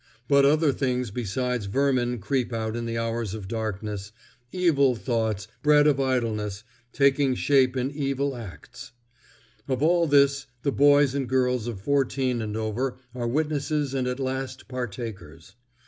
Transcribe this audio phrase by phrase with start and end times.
[0.27, 5.99] But other things besides vermin creep out in the hours of darkness—evil thoughts, bred of
[5.99, 8.93] idleness, taking shape in evil acts.
[9.67, 14.19] Of all this the boys and girls of fourteen and over are witnesses and at
[14.19, 15.53] last partakers.